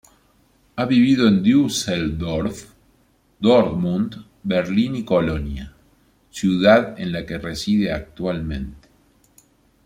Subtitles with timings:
[0.77, 2.73] Ha vivido en Düsseldorf,
[3.39, 5.75] Dortmund, Berlín y Colonia,
[6.31, 8.87] ciudad en la que reside actualmente.